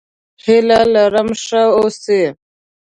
هيله 0.43 0.79
لرم 0.93 1.29
ښه 1.43 1.61
اوسې! 1.77 2.21